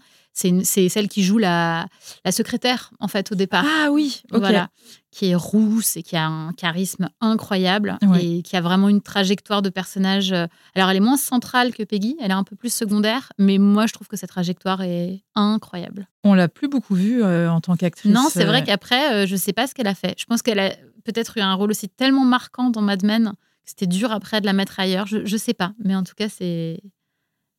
[0.64, 1.86] c'est celle qui joue la,
[2.24, 3.64] la secrétaire, en fait, au départ.
[3.66, 4.38] Ah oui, ok.
[4.38, 4.68] Voilà,
[5.10, 8.24] qui est rousse et qui a un charisme incroyable Ouais.
[8.24, 10.32] et qui a vraiment une trajectoire de personnage.
[10.32, 10.46] euh,
[10.76, 13.86] Alors, elle est moins centrale que Peggy, elle est un peu plus secondaire, mais moi,
[13.86, 16.06] je trouve que cette trajectoire est incroyable.
[16.24, 18.12] On l'a plus beaucoup vue euh, en tant qu'actrice.
[18.12, 20.14] Non, c'est vrai euh, qu'après, euh, je sais pas ce qu'elle a fait.
[20.18, 20.70] Je pense qu'elle a
[21.04, 24.46] peut-être eu un rôle aussi tellement marquant dans Mad Men que c'était dur après de
[24.46, 25.06] la mettre ailleurs.
[25.06, 26.80] Je, je sais pas, mais en tout cas, c'est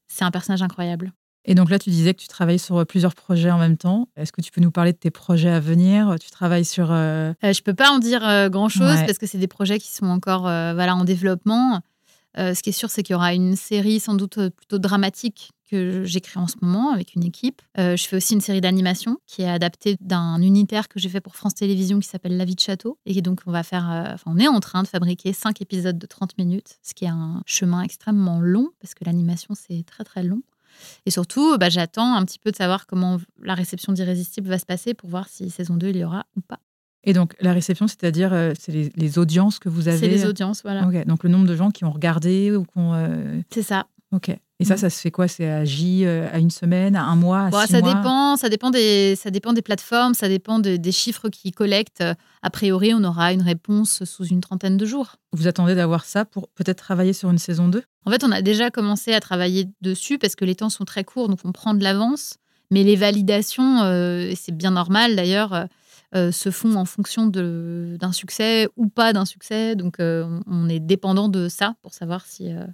[0.07, 1.13] c'est un personnage incroyable.
[1.45, 4.07] Et donc là, tu disais que tu travailles sur euh, plusieurs projets en même temps.
[4.17, 6.15] Est-ce que tu peux nous parler de tes projets à venir?
[6.21, 6.89] Tu travailles sur.
[6.91, 9.05] euh, Euh, je peux pas en dire grand chose Ouais.
[9.05, 11.81] parce que c'est des projets qui sont encore euh, voilà en développement.
[12.37, 14.77] Euh, ce qui est sûr, c'est qu'il y aura une série sans doute euh, plutôt
[14.77, 17.61] dramatique que j'écris en ce moment avec une équipe.
[17.79, 21.21] Euh, je fais aussi une série d'animation qui est adaptée d'un unitaire que j'ai fait
[21.21, 22.97] pour France Télévisions qui s'appelle La vie de château.
[23.05, 25.97] Et donc, on va faire, euh, enfin, on est en train de fabriquer cinq épisodes
[25.97, 30.03] de 30 minutes, ce qui est un chemin extrêmement long parce que l'animation, c'est très,
[30.03, 30.41] très long.
[31.05, 34.65] Et surtout, bah, j'attends un petit peu de savoir comment la réception d'Irrésistible va se
[34.65, 36.59] passer pour voir si saison 2 il y aura ou pas.
[37.05, 39.97] Et donc, la réception, c'est-à-dire, euh, c'est les, les audiences que vous avez.
[39.97, 40.81] C'est les audiences, voilà.
[41.05, 42.93] Donc le nombre de gens qui ont regardé ou qui ont.
[42.93, 43.87] euh, C'est ça.
[44.11, 44.31] Ok.
[44.61, 44.77] Et ça, Mm.
[44.77, 45.27] ça se fait quoi?
[45.29, 47.93] C'est à J, euh, à une semaine, à un mois, à Bon, six ça mois?
[47.93, 52.03] dépend, ça dépend des, ça dépend des plateformes, ça dépend de- des chiffres qu'ils collectent.
[52.41, 55.15] A priori, on aura une réponse sous une trentaine de jours.
[55.31, 58.41] Vous attendez d'avoir ça pour peut-être travailler sur une saison 2 En fait, on a
[58.41, 61.73] déjà commencé à travailler dessus parce que les temps sont très courts, donc on prend
[61.73, 62.35] de l'avance.
[62.71, 65.65] Mais les validations, euh, et c'est bien normal d'ailleurs, euh,
[66.15, 69.75] euh, se font en fonction de- d'un succès ou pas d'un succès.
[69.75, 72.65] Donc euh, on- est dépendant de ça pour savoir si, euh,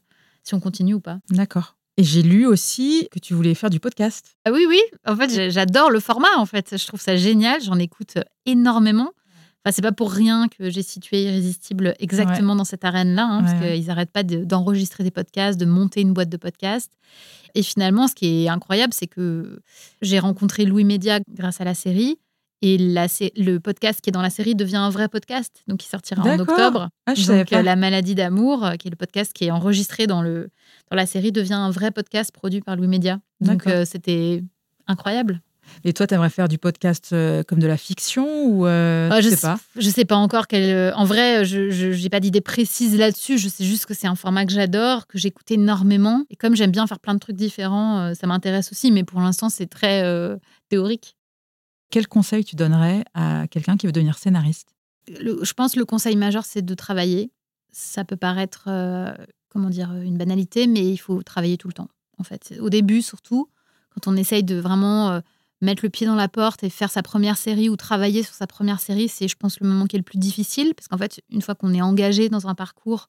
[0.45, 1.19] si on continue ou pas.
[1.29, 1.75] D'accord.
[1.97, 4.35] Et j'ai lu aussi que tu voulais faire du podcast.
[4.45, 4.79] Ah oui, oui.
[5.05, 6.37] En fait, j'adore le format.
[6.37, 7.61] En fait, je trouve ça génial.
[7.61, 9.11] J'en écoute énormément.
[9.63, 13.59] Enfin, c'est pas pour rien que j'ai situé Irrésistible exactement dans cette arène-là, hein, parce
[13.61, 16.91] Ouais, qu'ils n'arrêtent pas de- d'enregistrer des podcasts, de monter une boîte de podcasts.
[17.55, 19.59] Et finalement, ce qui est incroyable, c'est que
[20.03, 22.19] j'ai rencontré Louis Média grâce à la série.
[22.67, 23.05] Et la
[23.37, 26.39] le podcast qui est dans la série devient un vrai podcast, donc il sortira en
[26.39, 26.89] octobre.
[27.05, 27.57] Ah, je Donc, pas.
[27.59, 30.49] euh, La maladie d'amour, euh, qui est le podcast qui est enregistré dans, le,
[30.89, 33.19] dans la série, devient un vrai podcast produit par Louis Média.
[33.39, 34.43] Donc euh, c'était
[34.87, 35.41] incroyable.
[35.83, 39.25] Et toi, t'aimerais faire du podcast euh, comme de la fiction ou euh, Ah, tu
[39.25, 39.59] je sais pas?
[39.77, 40.91] Je sais pas encore quel.
[40.95, 43.37] En vrai, je n'ai pas d'idée précise là-dessus.
[43.37, 46.23] Je sais juste que c'est un format que j'adore, que j'écoute énormément.
[46.31, 48.91] Et comme j'aime bien faire plein de trucs différents, ça m'intéresse aussi.
[48.91, 50.03] Mais pour l'instant, c'est très
[50.69, 51.15] théorique.
[51.89, 54.75] Quel conseil tu donnerais à quelqu'un qui veut devenir scénariste?
[55.07, 57.31] Je pense que le conseil majeur, c'est de travailler.
[57.71, 59.13] Ça peut paraître, euh,
[59.49, 61.89] comment dire, une banalité, mais il faut travailler tout le temps.
[62.17, 62.53] en fait.
[62.59, 63.49] Au début, surtout,
[63.93, 65.19] quand on essaye de vraiment euh,
[65.61, 68.47] mettre le pied dans la porte et faire sa première série ou travailler sur sa
[68.47, 70.73] première série, c'est, je pense, le moment qui est le plus difficile.
[70.75, 73.07] Parce qu'en fait, une fois qu'on est engagé dans un parcours,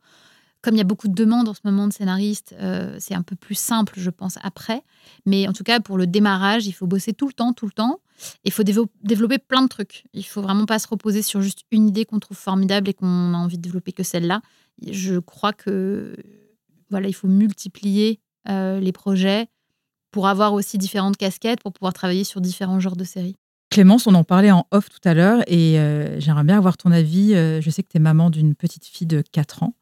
[0.62, 3.22] comme il y a beaucoup de demandes en ce moment de scénaristes, euh, c'est un
[3.22, 4.82] peu plus simple, je pense, après.
[5.24, 7.72] Mais en tout cas, pour le démarrage, il faut bosser tout le temps, tout le
[7.72, 8.00] temps.
[8.44, 10.04] Il faut développer plein de trucs.
[10.12, 13.34] Il faut vraiment pas se reposer sur juste une idée qu'on trouve formidable et qu'on
[13.34, 14.40] a envie de développer que celle-là.
[14.86, 16.16] Je crois que
[16.90, 19.48] voilà, il faut multiplier euh, les projets
[20.10, 23.36] pour avoir aussi différentes casquettes, pour pouvoir travailler sur différents genres de séries.
[23.70, 26.92] Clémence, on en parlait en off tout à l'heure et euh, j'aimerais bien avoir ton
[26.92, 27.34] avis.
[27.34, 29.74] Euh, je sais que tu es maman d'une petite fille de 4 ans.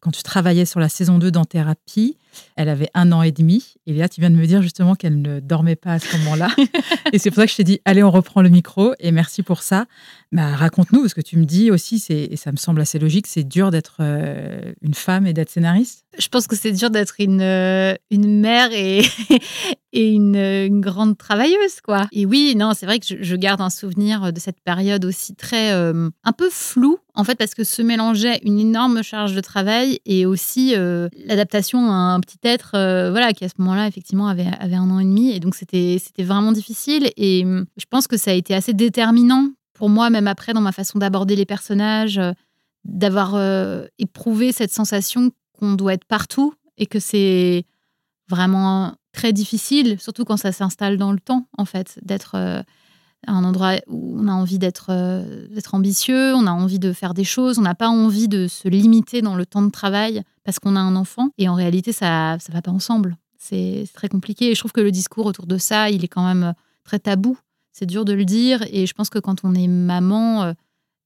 [0.00, 2.16] Quand tu travaillais sur la saison 2 dans Thérapie,
[2.56, 3.74] elle avait un an et demi.
[3.86, 6.48] Et là, tu viens de me dire justement qu'elle ne dormait pas à ce moment-là.
[7.12, 8.92] et c'est pour ça que je t'ai dit, allez, on reprend le micro.
[9.00, 9.86] Et merci pour ça.
[10.32, 13.44] Bah, Raconte-nous, parce que tu me dis aussi, et ça me semble assez logique, c'est
[13.44, 16.06] dur d'être euh, une femme et d'être scénariste.
[16.18, 19.02] Je pense que c'est dur d'être une, euh, une mère et,
[19.92, 22.08] et une, grande travailleuse, quoi.
[22.12, 25.72] Et oui, non, c'est vrai que je, garde un souvenir de cette période aussi très,
[25.72, 30.00] euh, un peu floue, en fait, parce que se mélangeait une énorme charge de travail
[30.06, 30.74] et aussi
[31.26, 34.88] l'adaptation à un petit être euh, voilà, qui à ce moment-là, effectivement, avait, avait un
[34.90, 35.32] an et demi.
[35.32, 37.10] Et donc, c'était vraiment difficile.
[37.18, 40.60] Et hum, je pense que ça a été assez déterminant pour moi, même après, dans
[40.60, 42.32] ma façon d'aborder les personnages, euh,
[42.84, 47.64] d'avoir euh, éprouvé cette sensation qu'on doit être partout et que c'est
[48.28, 52.64] vraiment très difficile, surtout quand ça s'installe dans le temps, en fait, d'être
[53.26, 57.14] un endroit où on a envie d'être euh, d'être ambitieux, on a envie de faire
[57.14, 60.58] des choses, on n'a pas envie de se limiter dans le temps de travail parce
[60.58, 61.30] qu'on a un enfant.
[61.38, 63.16] Et en réalité, ça ça va pas ensemble.
[63.38, 64.50] C'est très compliqué.
[64.50, 66.52] Et je trouve que le discours autour de ça, il est quand même euh,
[66.84, 67.38] très tabou.
[67.72, 68.62] C'est dur de le dire.
[68.70, 70.52] Et je pense que quand on est maman euh,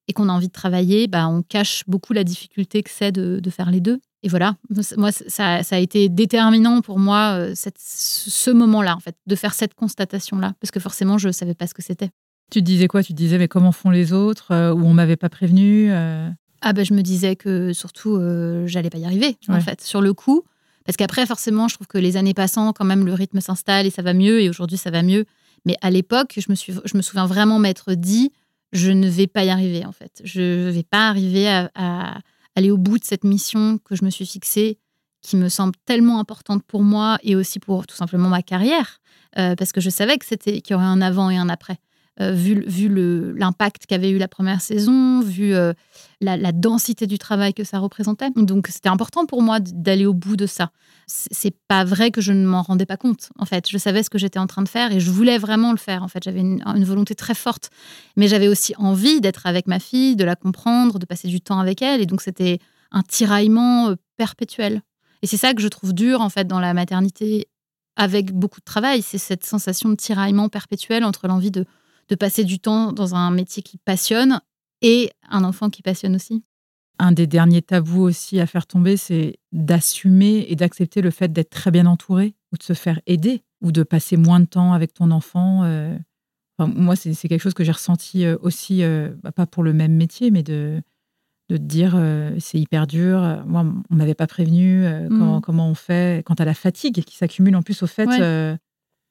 [0.09, 3.50] et qu'on a envie de travailler, bah, on cache beaucoup la difficulté que c'est de
[3.50, 4.00] faire les deux.
[4.26, 4.56] Et voilà,
[4.96, 9.36] moi, ça, ça, a été déterminant pour moi, euh, cette, ce moment-là, en fait, de
[9.36, 12.10] faire cette constatation-là, parce que forcément, je ne savais pas ce que c'était.
[12.50, 13.04] Tu te disais quoi?
[13.04, 14.50] Tu te disais, mais comment font les autres?
[14.50, 16.28] Euh, Ou on m'avait pas prévenu euh?
[16.60, 18.20] Ah ben, je me disais que surtout,
[18.64, 20.42] j'allais pas y arriver, en fait, sur le coup.
[20.84, 23.90] Parce qu'après, forcément, je trouve que les années passant, quand même, le rythme s'installe et
[23.90, 24.40] ça va mieux.
[24.40, 25.24] Et aujourd'hui, ça va mieux.
[25.66, 28.32] Mais à l'époque, je me, suis, je me souviens vraiment m'être dit,
[28.72, 30.20] je ne vais pas y arriver, en fait.
[30.24, 32.18] Je ne vais pas arriver à
[32.57, 34.79] aller au bout de cette mission que je me suis fixée,
[35.23, 39.01] qui me semble tellement importante pour moi et aussi pour tout simplement ma carrière,
[39.38, 41.79] euh, parce que je savais que c'était qu'il y aurait un avant et un après.
[42.18, 42.88] Euh, vu, vu
[43.37, 45.74] l'impact qu'avait eu la première saison, vu euh,
[46.22, 48.31] la, densité du travail que ça représentait.
[48.37, 50.70] Donc c'était important pour moi d'aller au bout de ça.
[51.07, 53.29] C'est pas vrai que je ne m'en rendais pas compte.
[53.38, 55.72] En fait, je savais ce que j'étais en train de faire et je voulais vraiment
[55.72, 56.02] le faire.
[56.02, 57.68] En fait, j'avais une, une, volonté très forte,
[58.16, 61.59] mais j'avais aussi envie d'être avec ma fille, de la comprendre, de passer du temps
[61.59, 62.00] avec elle.
[62.00, 62.61] Et donc c'était
[62.92, 64.81] un tiraillement perpétuel.
[65.20, 67.46] Et c'est ça que je trouve dur en fait dans la maternité
[67.96, 71.64] avec beaucoup de travail, c'est cette sensation de tiraillement perpétuel entre l'envie de
[72.09, 74.40] de passer du temps dans un métier qui passionne
[74.83, 76.45] et un enfant qui passionne aussi.
[76.99, 81.51] Un des derniers tabous aussi à faire tomber, c'est d'assumer et d'accepter le fait d'être
[81.51, 84.95] très bien entouré ou de se faire aider ou de passer moins de temps avec
[84.95, 85.64] ton enfant.
[85.64, 85.97] Euh.
[86.59, 89.95] moi, c'est quelque chose que j'ai ressenti euh, aussi, euh, bah, pas pour le même
[89.95, 90.81] métier, mais de,
[91.51, 92.01] de te dire
[92.38, 93.42] c'est hyper dur.
[93.47, 95.40] Moi, on m'avait pas prévenu mmh.
[95.42, 98.09] comment, on fait quant à la fatigue qui s'accumule en plus au fait.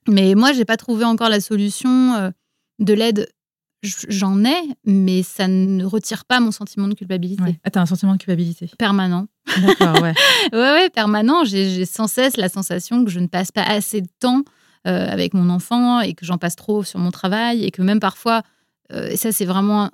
[0.08, 2.32] Mais moi, j'ai pas trouvé encore la solution
[2.80, 3.30] de l'aide,
[3.84, 7.44] j'en ai, mais ça ne retire pas mon sentiment de culpabilité.
[7.44, 7.60] Ouais.
[7.64, 9.28] Ah, t'as un sentiment de culpabilité Permanent.
[9.62, 10.14] D'accord, ouais.
[10.54, 11.44] ouais, ouais, permanent.
[11.44, 14.44] J'ai sans cesse la sensation que je ne passe pas assez de temps
[14.88, 18.00] euh, avec mon enfant et que j'en passe trop sur mon travail et que même
[18.00, 18.44] parfois,
[18.92, 19.90] euh, et ça c'est vraiment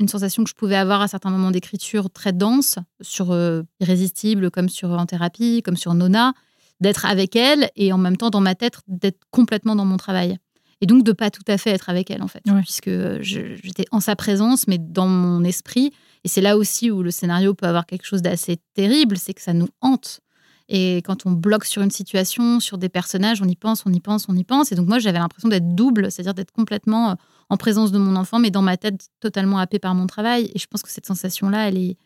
[0.00, 4.50] une sensation que je pouvais avoir à certains moments d'écriture très dense, sur euh, Irrésistible,
[4.50, 6.32] comme sur En thérapie, comme sur Nona,
[6.80, 10.38] d'être avec elle et en même temps dans ma tête d'être complètement dans mon travail
[10.82, 12.90] et donc de pas tout à fait être avec elle en fait, puisque
[13.22, 15.92] j'étais en sa présence, mais dans mon esprit.
[16.24, 19.40] Et c'est là aussi où le scénario peut avoir quelque chose d'assez terrible, c'est que
[19.40, 20.20] ça nous hante.
[20.68, 24.00] Et quand on bloque sur une situation, sur des personnages, on y pense, on y
[24.00, 24.72] pense, on y pense.
[24.72, 27.14] Et donc moi, j'avais l'impression d'être double, c'est-à-dire d'être complètement euh,
[27.48, 30.50] en présence de mon enfant, mais dans ma tête totalement happée par mon travail.
[30.54, 31.96] Et je pense que cette sensation-là, elle est,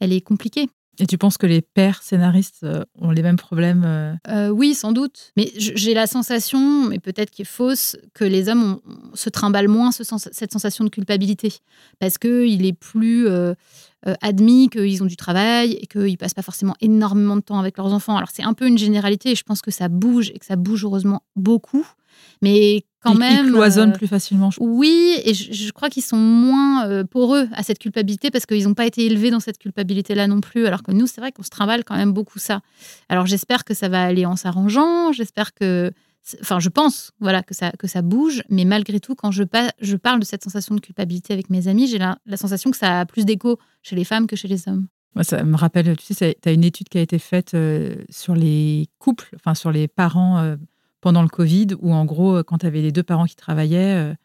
[0.00, 0.68] elle est compliquée.
[0.98, 4.74] Et tu penses que les pères scénaristes euh, ont les mêmes problèmes euh euh, Oui,
[4.74, 5.32] sans doute.
[5.36, 8.80] Mais j'ai la sensation, mais peut-être qui est fausse, que les hommes
[9.14, 11.54] se trimballent moins cette sensation de culpabilité.
[11.98, 13.28] Parce qu'il est plus
[14.20, 17.92] admis qu'ils ont du travail et qu'ils passent pas forcément énormément de temps avec leurs
[17.92, 18.16] enfants.
[18.16, 20.56] Alors c'est un peu une généralité et je pense que ça bouge et que ça
[20.56, 21.86] bouge heureusement beaucoup.
[22.42, 23.46] Mais quand Ils- même.
[23.46, 24.50] Ils cloisonnent euh, plus facilement.
[24.50, 28.46] je- Oui, et je, je crois qu'ils sont moins euh, poreux à cette culpabilité parce
[28.46, 30.66] qu'ils n'ont pas été élevés dans cette culpabilité-là non plus.
[30.66, 32.60] Alors que nous, c'est vrai qu'on se trimballe quand même beaucoup ça.
[33.08, 35.12] Alors j'espère que ça va aller en s'arrangeant.
[35.12, 35.92] J'espère que.
[36.40, 38.42] Enfin, je pense voilà, que, ça, que ça bouge.
[38.48, 41.68] Mais malgré tout, quand je, pa- je parle de cette sensation de culpabilité avec mes
[41.68, 44.48] amis, j'ai la, la sensation que ça a plus d'écho chez les femmes que chez
[44.48, 44.86] les hommes.
[45.14, 47.94] Moi, ça me rappelle, tu sais, tu as une étude qui a été faite euh,
[48.08, 50.56] sur les couples, enfin sur les parents euh,
[51.04, 54.16] pendant le Covid, où en gros, euh, quand tu avais les deux parents qui travaillaient,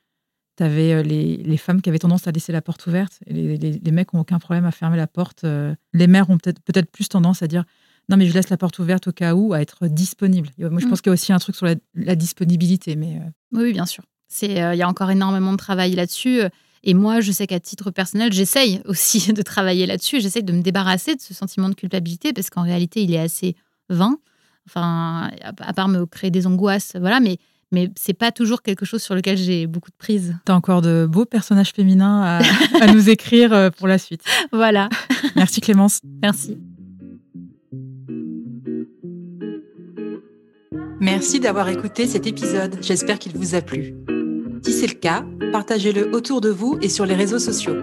[0.57, 3.57] tu avais les, les femmes qui avaient tendance à laisser la porte ouverte, et les,
[3.57, 5.43] les- les mecs ont aucun problème à fermer la porte.
[5.43, 5.73] euh.
[5.93, 7.63] les mères ont peut-être peut plus tendance à dire
[8.09, 10.49] non, mais je laisse la porte ouverte au cas où, à être disponible.
[10.57, 10.89] Moi, je Mm.
[10.89, 13.73] pense qu'il y a aussi un truc sur la, la disponibilité, mais euh, Oui, oui,
[13.73, 14.03] bien sûr.
[14.27, 16.41] C'est, euh, Il y a encore énormément de travail là-dessus.
[16.41, 16.49] euh,
[16.83, 20.21] Et moi, je sais qu'à titre personnel, j'essaye aussi de travailler là-dessus.
[20.21, 23.55] J'essaye de me débarrasser de ce sentiment de culpabilité parce qu'en réalité, il est assez
[23.89, 24.17] vain.
[24.69, 27.19] Enfin, à part me créer des angoisses, voilà.
[27.19, 27.37] Mais,
[27.71, 30.35] mais c'est pas toujours quelque chose sur lequel j'ai beaucoup de prise.
[30.45, 34.21] tu as encore de beaux personnages féminins à, à nous écrire euh, pour la suite.
[34.51, 34.89] Voilà.
[35.35, 36.01] Merci Clémence.
[36.21, 36.57] Merci.
[41.01, 43.95] Merci d'avoir écouté cet épisode, j'espère qu'il vous a plu.
[44.63, 47.77] Si c'est le cas, partagez-le autour de vous et sur les réseaux sociaux.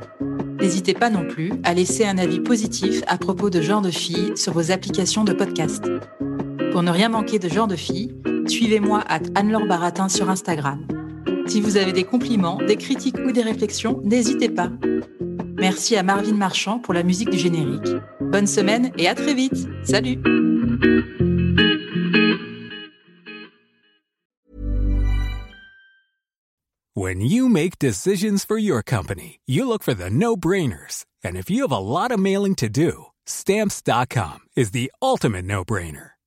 [0.61, 4.33] N'hésitez pas non plus à laisser un avis positif à propos de Genre de Filles
[4.37, 5.85] sur vos applications de podcast.
[6.77, 8.15] Pour ne rien manquer de Genre de Filles,
[8.47, 10.87] suivez-moi à Anne-Laure Baratin sur Instagram.
[11.47, 14.69] Si vous avez des compliments, des critiques ou des réflexions, n'hésitez pas.
[15.57, 17.89] Merci à Marvin Marchand pour la musique du générique.
[18.21, 19.67] Bonne semaine et à très vite.
[19.85, 20.19] Salut
[26.95, 31.07] When you make decisions for your company, you look for the no brainers.
[31.25, 35.65] And if you have a lot of mailing to do, stamps.com is the ultimate no
[35.65, 36.16] brainer.